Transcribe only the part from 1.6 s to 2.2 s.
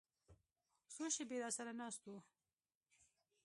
ناست و.